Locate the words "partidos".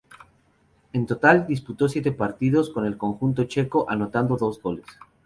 2.11-2.71